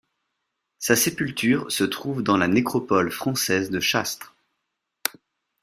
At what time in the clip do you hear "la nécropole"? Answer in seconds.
2.35-3.11